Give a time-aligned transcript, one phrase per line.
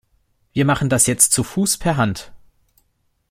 [0.53, 2.31] Wir machen das jetzt zu Fuß per Hand.